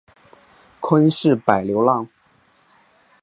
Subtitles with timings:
[0.79, 2.09] 昆士柏流浪